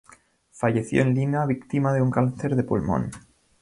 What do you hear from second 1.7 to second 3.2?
de un cáncer de pulmón.